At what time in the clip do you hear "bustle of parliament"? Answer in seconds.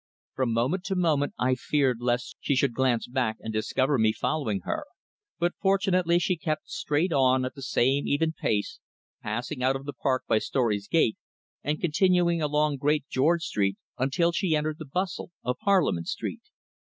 14.91-16.07